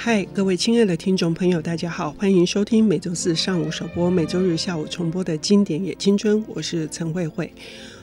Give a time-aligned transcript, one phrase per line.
[0.00, 7.52] 嗨，各位亲爱的听众朋友，大家好，欢迎收听每周四上午首播、每周日下午重播的经典也青春，我是陈慧慧。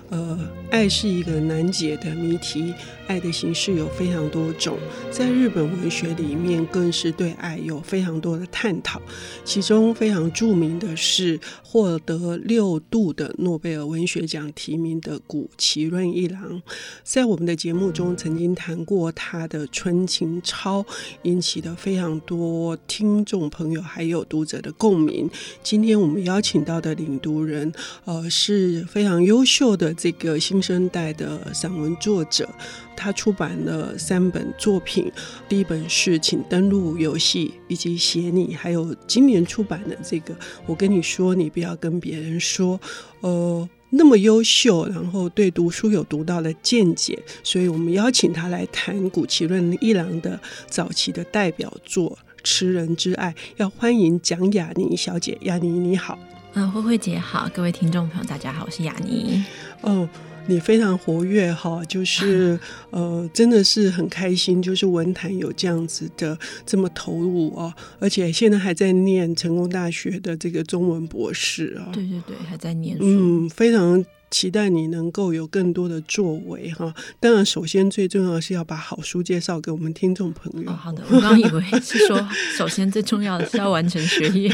[0.09, 0.37] 呃，
[0.69, 2.73] 爱是一个难解的谜题。
[3.07, 4.77] 爱的形式有非常多种，
[5.09, 9.01] 在日本文学里面，更是对爱有非常多的探讨。
[9.45, 11.39] 其中非常著名的是
[11.75, 16.61] 获得六度的诺贝尔文学奖提名的谷崎润一郎。
[17.03, 20.81] 在我们的节目中曾经谈过他的《纯情操》，
[21.23, 25.29] 引起了非常多听众朋友还有读者的共鸣。
[25.61, 27.69] 今天我们邀请到的领读人，
[28.05, 32.47] 呃，是非常优秀的这个新生代的散文作者。
[32.95, 35.11] 他出版了三本作品，
[35.47, 40.33] 第一本是《请登录游戏》，以及《写你》，还有今年出版的这个
[40.65, 42.79] 《我跟你说，你不要跟别人说》。
[43.21, 52.09] 呃，那么优秀，然后对读书有独到的见解，所以我们邀请他来谈古奇润一郎的早期的代表作
[52.43, 53.31] 《痴人之爱》。
[53.57, 56.17] 要欢迎蒋雅妮小姐，雅妮你好。
[56.53, 59.43] 嗯，慧慧姐好，各位听众朋友大家好，我是雅妮。
[59.81, 60.07] 哦。
[60.47, 62.59] 你非常活跃哈，就是
[62.91, 74.05] 呃，真的是很开心，就是文坛有这样子的这么投入哦，而且现在还在念成功大学的这个中文博士啊，对对对，还在念书，嗯，非常。
[74.35, 76.93] 期待你能够有更多的作为哈！
[77.21, 80.69] 当然，首先最重要的是要把好书介绍给我们听众朋友。
[80.69, 84.51] 哦，好的，我刚刚以为是说，首先最重要的是要完成学业。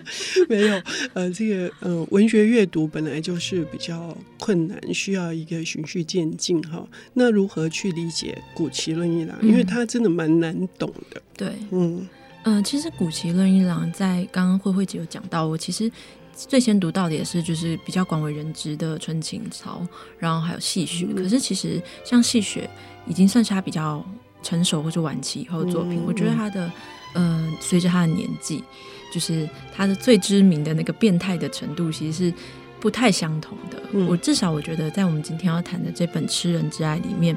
[0.50, 0.82] 没有，
[1.14, 6.86] 呃，这个呃，文学阅读本来就是比较困难，需要一个循序渐进哈。
[7.14, 9.34] 那如何去理解古奇论一郎？
[9.40, 11.18] 因为他真的蛮难懂的。
[11.18, 12.06] 嗯、对，嗯
[12.44, 15.90] 嗯、呃，其实古奇论一郎在刚刚慧慧姐有讲到，我其实。
[16.34, 19.80] 最先读到的也是就是比较广为人知的《春情操》，
[20.18, 21.06] 然后还有《戏雪》。
[21.14, 22.68] 可是其实像《戏雪》
[23.10, 24.04] 已经算是他比较
[24.42, 26.02] 成熟或者晚期以后的作品。
[26.06, 26.66] 我觉得他的，
[27.14, 28.64] 嗯、呃，随着他的年纪，
[29.12, 32.34] 就是他的最知名的那个变态的程度，其实是
[32.80, 34.06] 不太相同的。
[34.08, 37.36] 我至少我觉得，在我们今天要谈的这本《吃人之爱》里面，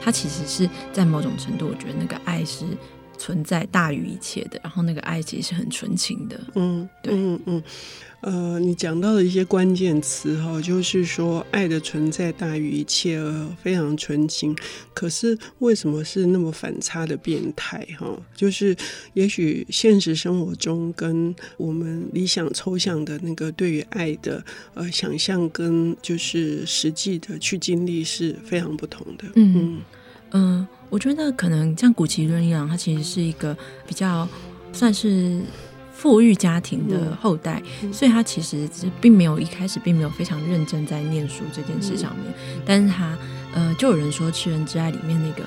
[0.00, 2.64] 他其实是在某种程度，我觉得那个爱是。
[3.18, 6.40] 存在大于一切的，然后那个爱其实是很纯情的。
[6.54, 7.62] 嗯，对，嗯嗯，
[8.20, 13.20] 呃，你讲到的一些关键词哈，就是说爱的存在大于一切，
[13.62, 14.56] 非常纯情。
[14.94, 18.06] 可是为什么是那么反差的变态哈？
[18.34, 18.76] 就是
[19.14, 24.44] 也许现实生活中跟我们理想抽象的那个对于爱的
[24.74, 29.24] 呃想象，跟就是实际的去经历是非常不同的。
[29.34, 29.82] 嗯嗯。
[30.32, 33.56] 嗯我觉得可能像古奇伦一郎，他其实是一个
[33.86, 34.26] 比较
[34.72, 35.40] 算是
[35.92, 38.68] 富裕家庭的后代，嗯、所以他其实
[39.00, 42.32] 并没有一开始并没有非常认真在念书这件事上面。
[42.54, 43.16] 嗯、但是他
[43.54, 45.42] 呃，就有人说《吃人之爱》里面那个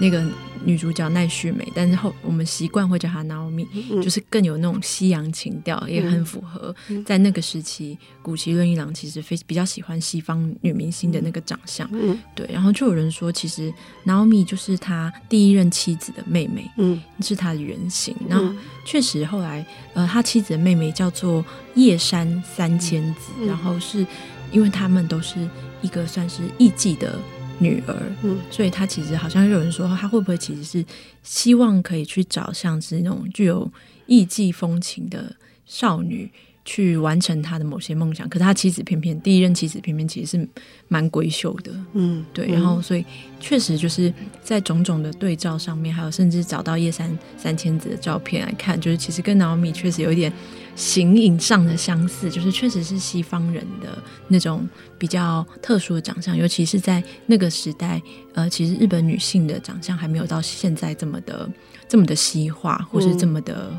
[0.00, 0.24] 那个。
[0.62, 12.46] 女主角奈绪美，但是后我们习惯会叫她 Naomi，嗯、就是更有那种西洋情调，嗯、也很符合在那个时期，古奇润一郎其实非比较喜欢西方女明星的那个长相，嗯、对。
[12.52, 13.72] 然后就有人说，其实
[14.04, 18.14] Naomi 就是他第一任妻子的妹妹，嗯，是他的原型。
[18.28, 21.42] 然后确实后来，呃，他妻子的妹妹叫做
[21.74, 24.06] 叶山三千子，嗯、然后是
[24.52, 25.48] 因为他们都是
[25.80, 27.18] 一个算是艺妓的。
[27.60, 30.84] 女儿，嗯，所以他其实好像有人说，他会不会其实是
[31.22, 33.70] 希望可以去找像是那种具有
[34.06, 36.28] 艺妓风情的少女，
[36.70, 38.28] 去完成他的某些梦想。
[38.28, 40.48] 可是他妻子偏偏第一任妻子偏偏其实是
[40.86, 42.46] 蛮闺秀的，嗯，对。
[42.46, 43.04] 然后所以
[43.40, 50.32] 确实就是在种种的对照上面，还有甚至找到叶三三千子的照片来看，就是其实跟 Naomi 确实有一点。
[50.76, 54.66] 形影上的相似，就是确实是西方人的那种
[54.96, 58.00] 比较特殊的长相，尤其是在那个时代，
[58.32, 61.50] 呃，其实日本女性的长相还没有到现在这么的
[61.86, 63.70] 这么的西化，或是这么的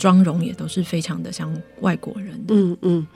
[0.00, 2.54] 妆容也都是非常的像外国人的。
[2.54, 3.06] 嗯嗯。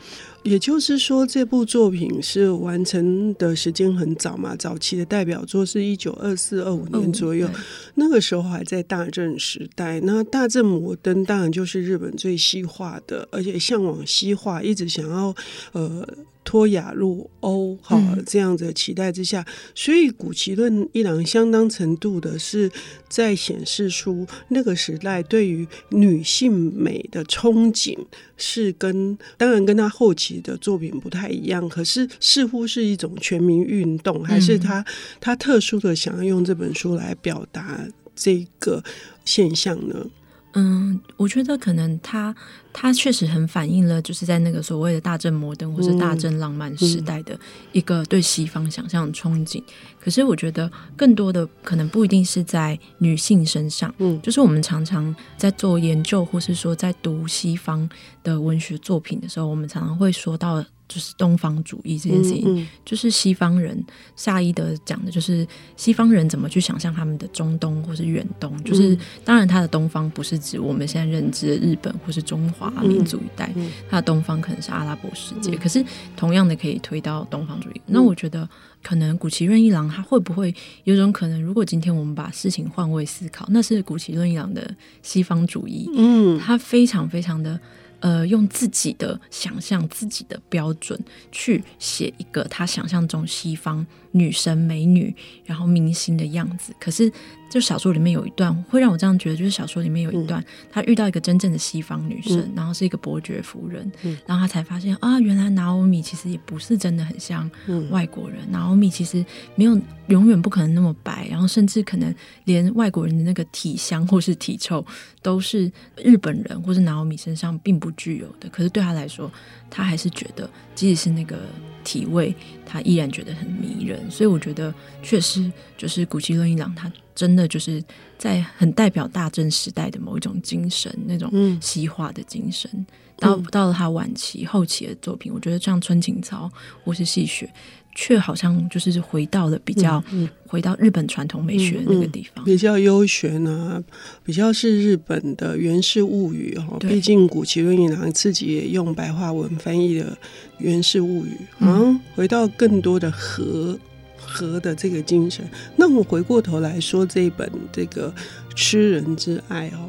[0.44, 4.54] 也就是说，这部作品是完成的时间很早嘛？
[4.54, 7.50] 早期的代表作是一九二四二五年左右，哦、
[7.94, 9.98] 那个时候还在大正时代。
[10.00, 15.34] 那大正摩登当然就是日本最西化的，而且向往西化，一直想要
[15.72, 16.06] 呃。
[16.46, 22.70] 脱亚入欧，哈，这样子的期待之下，嗯、所以谷崎润一郎相当程度的是
[23.08, 27.96] 在显示出那个时代对于女性美的憧憬，
[28.36, 34.84] 是跟当然跟他后期的作品不太一样，可是似乎是一种全民运动，还是他、嗯、
[35.20, 38.82] 他特殊的想要用这本书来表达这个
[39.24, 40.06] 现象呢？
[40.54, 42.34] 嗯，我觉得可能他
[42.72, 47.38] 他确实很反映了，就是在那个所谓的大正摩登或是大正浪漫时代的
[47.72, 49.60] 一个对西方想象的憧憬。
[49.60, 49.64] 嗯、
[50.00, 57.88] 可是我觉得更多的可能不一定是在女性身上，嗯，就是我们常常在做研究，或是说在读西方
[58.22, 60.64] 的文学作品的时候，我们常常会说到。
[60.86, 63.82] 就是东方主义这件事情，嗯嗯、就是西方人
[64.16, 65.46] 夏伊德讲的，就是
[65.76, 68.62] 西方人怎么去想象他们的中东或是远东。
[68.64, 73.52] 就是当然，他的东方不是指我们现在认知的日本或是中华民族一带，
[73.88, 75.52] 他的东方可能是阿拉伯世界。
[75.52, 75.84] 嗯、可是
[76.16, 77.80] 同样的可以推到东方主义。
[77.86, 78.46] 嗯、那我觉得，
[78.82, 80.54] 可能古奇润一郎他会不会
[80.84, 81.42] 有种可能？
[81.42, 84.70] 如果今天我们把事情换位思考，那是古奇润一郎的
[85.02, 85.90] 西方主义。
[85.96, 87.58] 嗯，他非常非常的。
[88.04, 90.98] 呃，用自己的想象、自己的标准
[91.32, 95.14] 去写一个他想象中西方女神、美女，
[95.44, 96.72] 然后明星的样子。
[96.78, 97.12] 可是，
[97.50, 103.90] 就小说里面有一段会让我这样觉得，就是小说里面有一段，他遇到一个真正的西方女神，然后是一个伯爵夫人，
[104.26, 107.50] 然后她才发现啊，原来娜欧米其实也不是真的很像
[107.90, 108.38] 外国人。
[108.50, 109.24] 娜欧米其实
[109.56, 112.14] 没有永远不可能那么白，然后甚至可能
[112.44, 114.84] 连外国人的那个体香或是体臭
[115.22, 119.30] 都是日本人或是拿欧米身上并不具有的，可是对她来说，
[119.68, 121.38] 她还是觉得，即使是那个
[121.82, 122.34] 体味，
[122.66, 124.10] 他依然觉得很迷人。
[124.10, 127.82] 所以我觉得，确实就是古希伦一郎，他真的就是
[128.18, 132.70] 在很代表大正时代的某一种精神，那种西化的精神。
[132.72, 132.86] 嗯、
[133.18, 136.50] 到到了他晚期后期的作品，我觉得像《春情草》
[136.84, 137.46] 或是《戏雪》。
[137.94, 143.80] 却好像就是回到了比较，嗯嗯、回到日本传统美学的那个地方，比较悠闲啊，
[144.24, 146.76] 比较是日本的源氏物语哈。
[146.80, 150.18] 对毕竟古奇润一郎自己也用白话文翻译了
[150.58, 153.78] 源氏物语，嗯，回到更多的和
[154.16, 155.48] 和的这个精神。
[155.76, 158.12] 那我回过头来说这一本这个
[158.56, 159.88] 吃人之爱哦，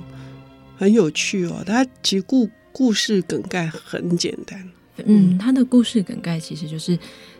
[0.77, 1.63] 很有趣哦。
[1.65, 4.69] 它其实故故事梗概很简单，
[5.05, 6.97] 嗯，它的故事梗概其实就是。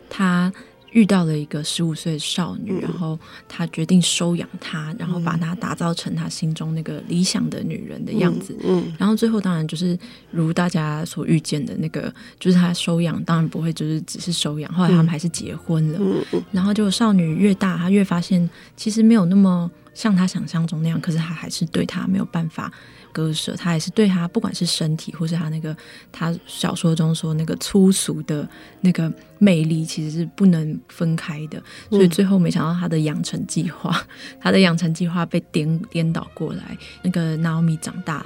[0.09, 0.51] 他
[0.91, 3.19] 遇到了一个十五岁的少女，嗯、然后
[3.49, 8.55] 他决定收养她，然后把她打造成他心中那个理想的女人的样子。
[8.63, 9.99] 嗯，嗯然后最后当然就是
[10.31, 15.99] 如大家所预见的那个，就是他收养，当然不会就是只是收养，后来他们还是结婚了。
[16.01, 22.71] 嗯嗯、然后就少女越大，她越发现其实没有那么像她想象中那样，可是她还是对他没有办法。
[23.15, 25.73] 割舍，他也是对他，不管是身体，或是他那个
[26.11, 28.45] 他小说中说那个粗俗的
[28.81, 29.09] 那个
[29.39, 31.63] 魅力，其实是不能分开的。
[31.89, 34.05] 所以最后没想到他的养成计划，
[34.41, 36.77] 他的养成计划被颠颠倒过来。
[37.01, 38.25] 那个 Naomi 长大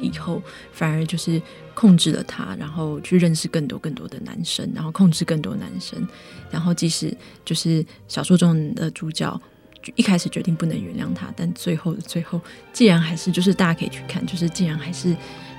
[0.00, 0.42] 以后，
[0.72, 1.42] 反而就是
[1.74, 6.08] 控制了他，然后去认识更多更多的男生，然后控制更多男生，
[6.50, 7.14] 然后即使
[7.44, 9.38] 就是小说中的主角。
[9.82, 12.40] 就一开始决定不能原谅他，但最后的最后，
[12.72, 15.16] 既然还是就是大家可以去看，就是竟然还是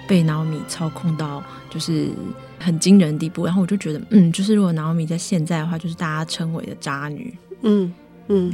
[0.08, 2.10] 被脑米操控到就是
[2.60, 7.94] 很惊人的地步，然后我就觉得，嗯，就是如果脑米在现在的话，就是大家称为的渣女，嗯。
[8.28, 8.54] 嗯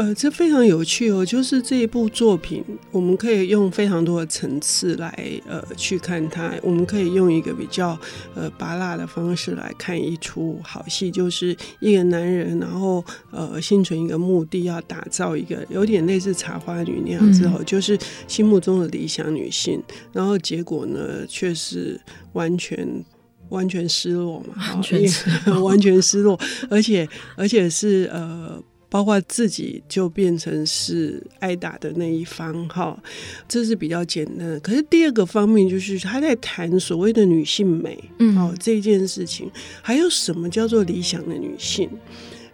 [0.00, 1.22] 呃，这非常有趣哦。
[1.26, 5.12] 就是这一部作品，我们可以用非常多的层次来
[5.46, 6.54] 呃去看它。
[6.62, 7.98] 我们可以用一个比较
[8.34, 19.82] 呃拔辣的方式来看一出好戏，就是一个男人，然后呃心存一个目的，要打造一个有点类似茶花女那样子哦，嗯、就是心目中的理想女性。
[20.14, 22.00] 然后结果呢，却是
[22.32, 23.04] 完全
[23.50, 24.54] 完全失落嘛，
[25.60, 27.06] 完全失落，而且
[27.36, 28.58] 而且是呃。
[28.90, 33.00] 包括自己就变成是挨打的那一方，哈，
[33.48, 34.58] 这是比较简单的。
[34.58, 39.48] 可是第二个方面就是他在谈所谓的女性美，嗯，哦，这件事情，
[39.80, 41.88] 还有什么叫做理想的女性，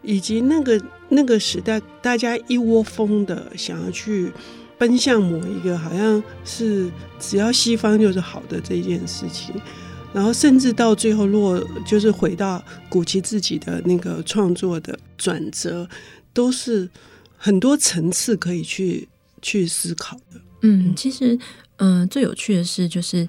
[0.02, 4.30] 以及那个那个时代大家一窝蜂的想要去
[4.76, 9.54] 奔向某一个好像是只要西方就是好的这件事情，
[10.12, 15.88] 然后甚至到最后落就是回到古奇自己的那个创作的转折。
[16.36, 16.86] 都是
[17.38, 19.08] 很多层次可以去
[19.40, 20.38] 去思考的。
[20.60, 21.34] 嗯，其实，
[21.78, 23.26] 嗯、呃，最有趣的是，就是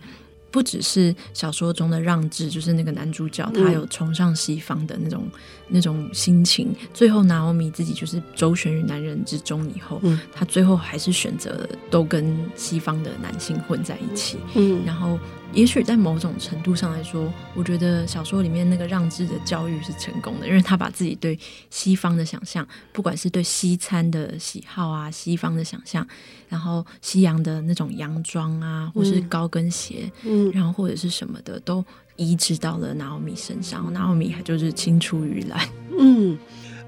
[0.51, 6.73] 不只是小说中的让智，就是那个男主角，他有崇尚西方的那种、嗯、那种心情。
[6.93, 14.37] 最后，娜奥米自己就是周旋于男人之中以后，嗯、他最后还是选择了都跟西方的男性混在一起。
[14.55, 15.19] 嗯，然后。
[15.53, 26.05] 也许在某种程度上来说，我觉得小说里面那个让智的教育是成功的，因为他把自己对西方的想象，不管是对西餐的喜好啊，西方的想象，
[26.49, 31.83] 然后西洋的那种洋装啊，或是高跟鞋，嗯，然后或者是什么的，都
[32.17, 36.37] 移植到了娜奥米身上，娜奥米还就是青出于蓝，嗯。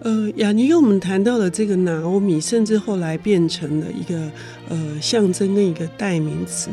[0.01, 4.31] 呃，雅尼跟我们谈到了这个拿欧米，甚至后来变成了一个
[4.69, 6.69] 呃象征跟一个代名词。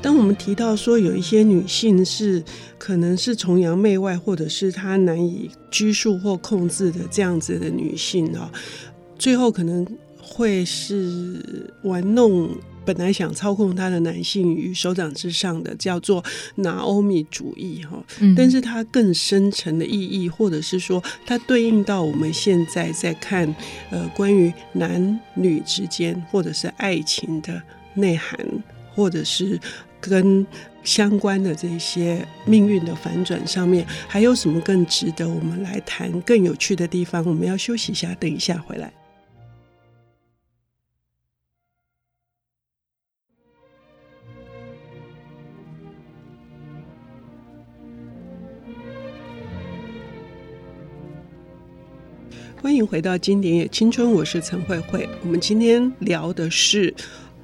[0.00, 2.42] 当我们提到说有一些女性是
[2.78, 8.50] 可能是崇洋媚外，或者是她难以拘束或控制的这样子的女性啊，
[9.18, 9.86] 最后可能
[10.18, 12.48] 会是玩弄。
[12.84, 16.24] 本来想操控他的男性于手掌之上的，叫做
[16.56, 18.02] 拿欧米主义哈，
[18.36, 23.54] 但是它更深层的意义，或者是说它对应到我们现在在看
[23.90, 27.62] 呃关于男女之间或者是爱情的
[27.94, 28.38] 内涵，
[28.94, 29.58] 或者是
[30.00, 30.46] 跟
[30.82, 37.24] 相关的这些命运的反转上面，还有什么更值得我们来谈更有趣的地方？
[37.26, 38.90] 我们要休息一下，等一下回来。
[52.56, 55.08] 欢迎回到经典也青春，我是陈慧慧。
[55.22, 56.94] 我们今天聊的是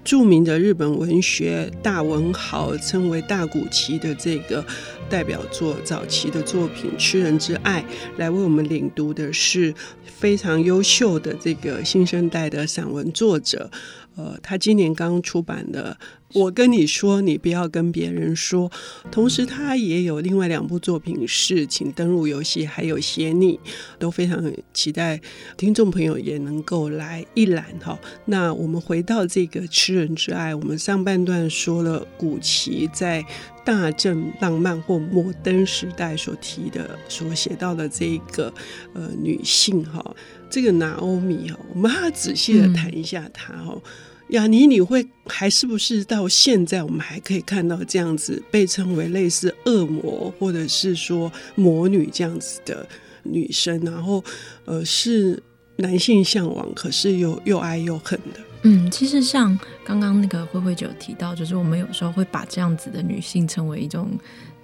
[0.04, 4.64] 著名的日本文学大文豪，称为大谷崎的这个
[5.08, 7.82] 代表作，早期的作品《吃人之爱》。
[8.18, 13.70] 来为我们领读的是非常优秀的这个新生代的散文作者。
[14.16, 15.96] 呃，他今年刚出版的。
[16.32, 18.70] 我跟你说，你不要跟别人说。
[19.12, 23.56] 同时，他也有另外两部作品是《请登入游戏》，还有《写你》，
[23.98, 25.20] 都非常期待
[25.56, 27.98] 听众朋友也能够来一览哈。
[28.24, 33.24] 那我们回到这个《吃人之爱》，我们上半段说了古奇在
[33.64, 38.52] 大正浪漫或摩登时代所提的、所写到的这个
[38.94, 40.04] 呃女性哈，
[40.50, 43.72] 这个拿欧米哈，我们还要仔细的谈一下她哈。
[43.72, 43.82] 嗯
[44.28, 52.86] 雅尼，你会还是不是到现在，我们还可以看到这样子被称为类似恶魔或者是说魔女这样子的
[53.22, 54.22] 女生，然后
[54.64, 55.40] 呃是
[55.76, 58.40] 男性向往，可是又又爱又恨的。
[58.62, 64.10] 嗯，其实像刚刚那个慧慧就有提到，就是我们有时候会把这样子的女性称为一种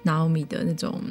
[0.01, 1.01] 拿欧米的那种。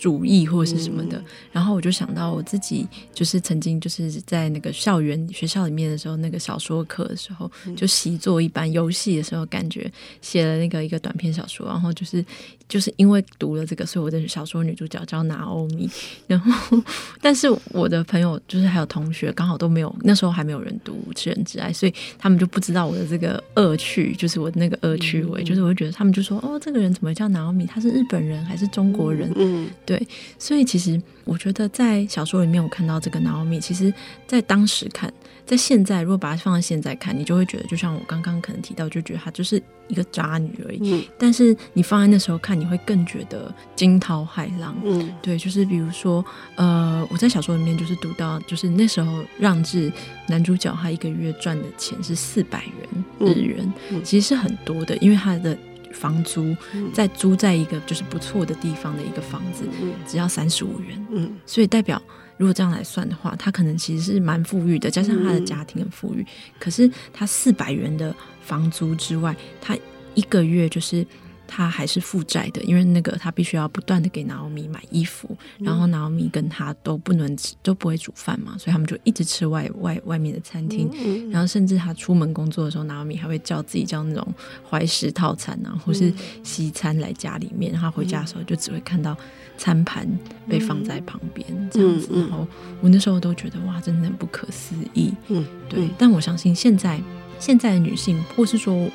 [0.00, 9.92] 主义或者是什么的，然后我就想到我自己就是曾经就是在那个校园学校里面的时候，那个小说课的时候，就习作一般游戏的时候，感觉
[10.22, 12.24] 写了那个一个短篇小说，然后就是
[12.66, 15.90] 就是因为读了这个，所以我的小说女主角叫拿欧米。
[16.26, 16.82] 然后，
[17.20, 27.66] 但是我的朋友就是还有同学刚好都没有，那时候还没有人读《吃人之爱》，所以他们就不知道我的这个恶趣，就是我的那个恶趣味，就是我会觉得他们就说哦，这个人怎么叫拿欧米？
[27.66, 29.30] 他是日本人还是中国人？
[29.36, 29.68] 嗯。
[29.90, 30.06] 对，
[30.38, 33.92] 所以其实我觉得在小说里面，我看到这个 Naomi，，其实，
[34.24, 35.12] 在当时看，
[35.44, 40.78] 在现在如果把它放在现在看，你就会觉得，就像我刚刚可能提到，就觉得她就是一个渣女而已。
[40.92, 41.02] 嗯。
[41.18, 44.76] 但是你放在那时候看，你会更觉得惊涛骇浪。
[44.84, 45.12] 嗯。
[45.20, 49.92] 对，就是比如说，呃，我在小说里面就是读到，就是那时候让治
[50.28, 53.56] 男主角他一个月赚的钱是四百元日元，
[53.90, 55.58] 嗯嗯，其实是很多的，因为他的。
[55.92, 56.56] 房租
[56.92, 59.64] 再租在一个就是不错的地方的一个房子，
[60.06, 61.06] 只要三十五元。
[61.10, 62.00] 嗯，所以代表
[62.36, 66.24] 如果这样来算的话，他可能其实是蛮富裕的，加上他的家庭很富裕。
[66.58, 69.76] 可是他四百元的房租之外，他
[70.14, 71.06] 一个月就是。
[71.52, 84.34] 他还是负债的，因为那个他必须要不断的给拿欧米买衣服，嗯、然后拿欧米跟他都不能吃，都不会煮饭嘛，所以他们就一直吃外外外面的餐厅，嗯嗯、然后甚至他出门工作的时候，拿欧米还会叫自己叫那种
[84.70, 86.12] 怀石套餐啊，或是
[86.44, 89.16] 西餐来家里面，然后回家的时候就只会看到
[89.58, 90.06] 餐盘
[90.48, 92.46] 被放在旁边、嗯、这样子，然后
[92.80, 97.02] 我那时候都觉得哇，真的很不可思议，嗯，对，但我相信现在
[97.40, 98.88] 现在的女性，或是说。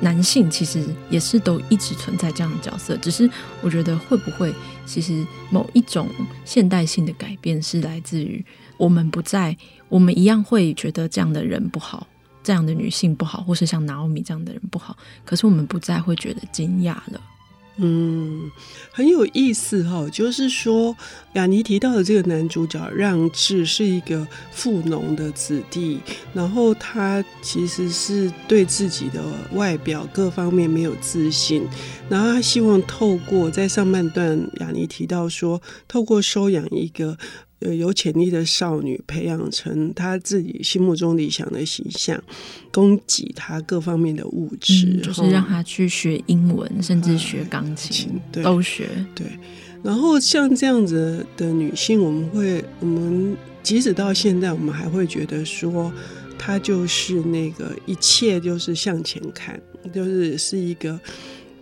[0.00, 3.28] 男性其实也是都一直存在这样的角色，只是
[3.62, 4.52] 我觉得会不会
[4.84, 6.08] 其实某一种
[6.44, 8.44] 现代性的改变是来自于
[8.76, 9.56] 我们不再，
[9.88, 12.06] 我们一样会觉得这样的人不好，
[12.42, 17.20] 这样的女性不好，或是像拿欧米这样的人不好，可是我们不再会觉得惊讶了。
[17.76, 18.50] 嗯，
[18.92, 20.96] 很有意思哈，就是说
[21.32, 25.98] 雅尼提到的这个男主角让治是一个富农的子弟，
[26.32, 31.66] 然后他其实是对自己的外表各方面没有自信，
[32.08, 37.18] 然后他希望透过在上半段雅尼提到说，透过收养一个。
[37.72, 42.22] 有潜力的少女，培养成她自己心目中理想的形象，
[42.70, 48.88] 供给她各方面的物质，嗯，就是让她去学英文，甚至学钢琴，啊，对，都学。
[49.14, 49.26] 对，
[49.82, 55.90] 然后像这样子的女性，我们会，我们即使到现在，我们还会觉得说，
[56.38, 59.58] 她就是那个一切就是向前看，
[59.92, 61.00] 就是是一个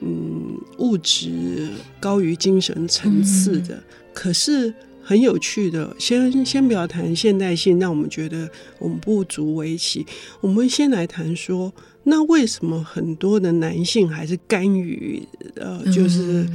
[0.01, 1.69] 嗯物质
[2.01, 3.83] 高于精神层次的，嗯，
[4.13, 4.75] 可是。
[5.13, 5.95] 很有趣的。
[5.99, 10.07] 先先不要谈现代性，让我们觉得我们不足为奇。
[10.41, 11.71] 我们先来谈说，
[12.05, 15.23] 那为什么很多的男性还是甘于
[15.57, 16.49] 呃，就是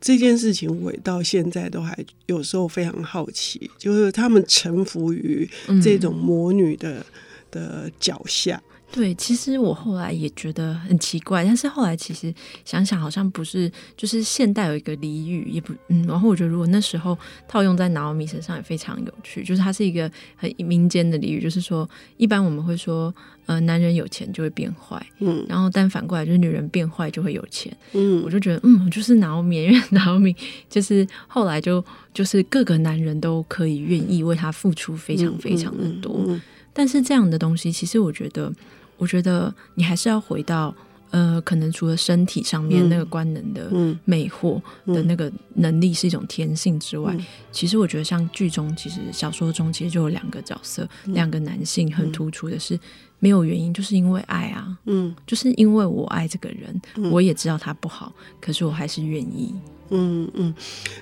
[0.00, 5.46] 这件事情，我到现在都还有时候非常好奇，就是他们臣服于
[5.82, 7.04] 这种魔女的
[7.50, 8.62] 的脚下。
[8.90, 12.32] 对，其实我后来也觉得很奇怪，但是后来其实
[12.64, 17.16] 想想，好像不是，就是现代有一个俚语，也不，嗯，然后我觉得如果那时候
[17.46, 23.14] 套用在 Naomi 身上也非常有趣，就是它是一个很民间的俚语，就是说，一般我们会说，
[23.44, 30.34] 呃，男人有钱就会变坏，嗯，然后但反过来就是女人变坏就会有钱，嗯，我就觉得，嗯，就是 Naomi，因为 Naomi
[30.70, 36.40] 就是后来就就是各个男人都可以愿意为他付出非常非常的多，嗯嗯嗯嗯，
[36.78, 38.54] 但是这样的东西，其实我觉得。
[39.00, 40.74] 我觉得你还是要回到，
[41.10, 43.70] 呃，可能除了身体上面那个官能的
[44.04, 47.16] 魅惑的那个能力是一种天性之外，
[47.52, 52.76] 其实我觉得像剧中，其实小说中其实就有两个角色，两个男性很突出的是
[53.20, 59.54] 没有原因，就是因为爱啊，嗯，就是因为我爱这个人，我也知道他不好，可是我还是愿意。
[59.90, 60.54] 嗯嗯，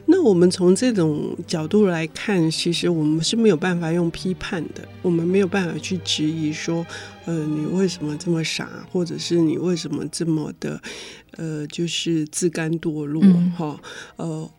[0.07, 6.87] 那我们从这种角度来看，其实我们是没有办法用批判的，我们没有办法去质疑说，
[7.25, 10.81] 呃，你为什么这么傻，或者是你为什么这么的，
[11.33, 13.21] 呃，就是自甘堕落
[13.57, 13.81] 哈、
[14.19, 14.51] 嗯，呃，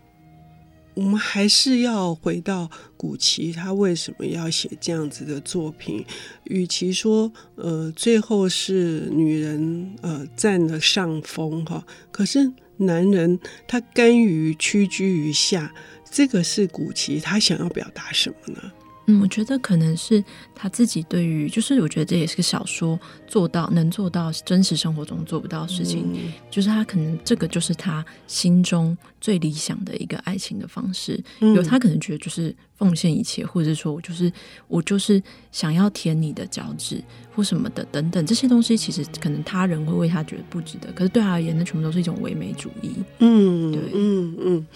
[0.96, 6.03] 我们还是要回到古奇他为什么要写这样子的作品，
[6.43, 12.51] 与其说，呃，最后是女人呃占了上风哈，可是。
[12.77, 15.74] 男人他甘于屈居于下，
[16.10, 18.72] 这个是古奇他想要表达什么呢？
[19.07, 20.23] 嗯，我觉得可能是
[20.53, 31.23] 他自己对于，就是我觉得这也是个小说做到能做到真实生活中做不到的事情，嗯，就是他可能这个就是他心中最理想的一个爱情的方式。
[31.39, 34.31] 嗯，有他可能觉得就是奉献一切，或者是说我就是
[34.67, 37.01] 我就是想要舔你的脚趾
[37.33, 42.91] 或什么的等等这些东西，其实可能他人会为他觉得不值得，可是对他而言，那全部都是一种唯美主义。
[43.19, 44.67] 嗯，对，嗯嗯，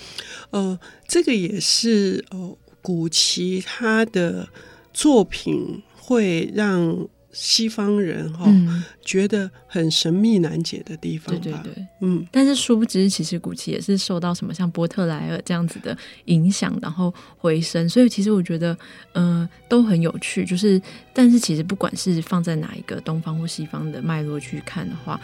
[0.52, 2.58] 呃，这个也是哦。
[2.82, 4.48] 古奇他的
[4.94, 12.28] 作品会让西方人哈、嗯、觉得很神秘难解的地方，对对对，嗯。
[12.30, 17.88] 但是殊不知，其实古奇也是受到什么像波特莱尔这样子的影响，然后回升。
[17.88, 18.78] 所以其实我觉得，
[19.14, 20.44] 嗯、呃，都很有趣。
[20.44, 20.82] 就是，
[21.14, 25.18] 但是其实不管是放在哪一个东方或西方的脉络去看的话，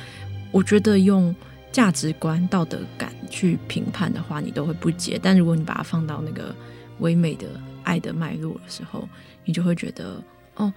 [0.53, 1.35] 我觉得用
[1.73, 5.19] 价值观、道德感去评判的话，你都会不解。
[5.21, 6.55] 但如果你把它放到那个。
[6.99, 7.47] 唯美的
[7.83, 9.07] 爱的脉络的时候，
[9.45, 10.21] 你就会觉得
[10.55, 10.73] 哦，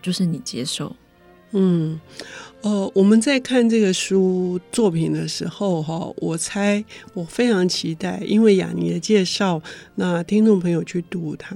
[0.00, 0.94] 就是你接受。
[1.54, 2.00] 嗯，
[2.62, 9.60] 呃，我们在看这个书作品的时候，哈，我猜我非常期待，因为雅尼的介绍，
[9.96, 11.54] 那听众朋友去读它。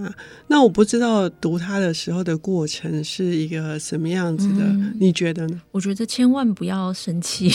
[0.48, 5.60] 那我不知道读它的时候的过程是一个什么样子的，嗯、你觉得呢？
[5.70, 7.50] 我觉得千万不要生气，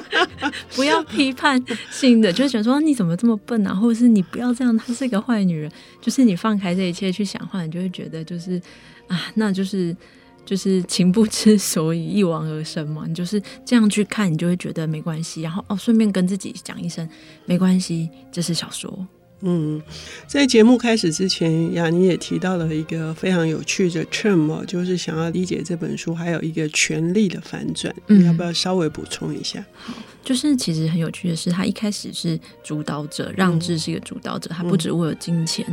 [0.76, 5.72] 不要批判性的，就是觉得说你怎么这么笨啊，或者是你不要这样，她是一个坏女人。
[6.02, 8.60] 就是你放开这一切去想话，你就会觉得就是
[9.06, 9.96] 啊，那就是。
[10.44, 15.42] 就是情不知所以一往而深嘛，你就是这样去看，你就会觉得没关系。
[15.42, 17.08] 然后哦，顺便跟自己讲一声
[17.46, 19.06] 没关系，这是小说。
[19.44, 19.82] 嗯，
[20.26, 29.64] 在节目开始之前，雅尼也提到了一个非常有趣的 term，就是想要理解这本书，还有一个权力的反转，你要不要稍微补充一下？
[29.74, 29.94] 好。
[30.24, 35.66] 就是其实很有趣的是，他一开始是主导者，让智是一个主导者，他不只握有金钱，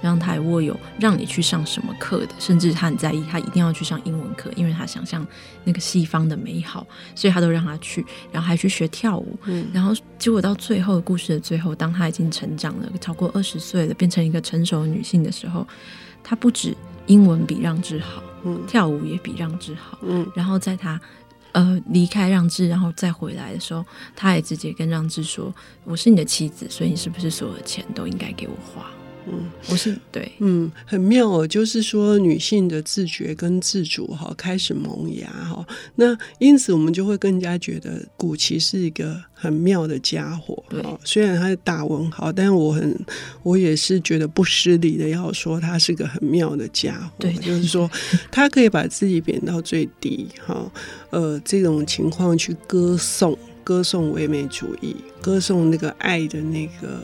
[0.00, 5.26] 然后他还握有让你去上什么课的，甚至他很在意，他一定要去上英文课，因为他想象
[5.64, 9.36] 那个西方的美好，所以他都让他去，然后还去学跳舞，
[9.72, 15.66] 然后结果到最后故事的最后，当他已经成长了，超过二十岁了，变成一个成熟的女性的时候，
[16.22, 16.72] 他不止
[17.06, 18.22] 英文比让智好，
[18.68, 21.00] 跳舞也比让智好，嗯然后在他。
[21.56, 23.82] 呃，离开让智，然后再回来的时候，
[24.14, 28.84] 他也直接跟让智说：“我是你的妻子，所以你是不是所有的钱都应该给我花？”
[29.28, 40.62] 嗯，我是对，嗯，很妙哦，就是说女性的自觉跟自主哈开始萌芽哈，那因此我们就会更加觉得古奇是一个很妙的家伙。
[40.68, 42.96] 对，虽然他是大文豪，但是我很
[43.42, 47.10] 我也是觉得不失礼的要说他是个很妙的家伙。
[47.18, 47.90] 对，就是说
[48.30, 50.70] 他可以把自己贬到最低哈，
[51.10, 57.02] 呃，这种情况去歌颂歌颂唯美主义，歌颂那个爱的那个。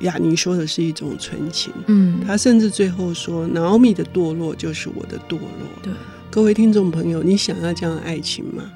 [0.00, 5.68] 雅尼说的是一种纯情，嗯，他甚至最后说，Naomi 的堕落就是我的堕落。
[5.82, 5.92] 对，
[6.30, 8.70] 各位听众朋友，你想要这样的爱情吗？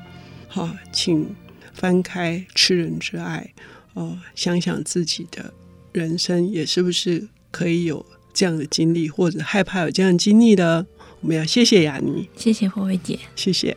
[0.48, 1.26] 好，请
[1.74, 3.52] 翻开《吃人之爱》，
[4.00, 5.52] 哦，想想自己的
[5.92, 10.86] 人生也是不是可以有这样的经历，或者害怕有这样的经历的，
[11.20, 13.76] 我们要谢谢雅尼，谢谢慧慧姐，谢谢。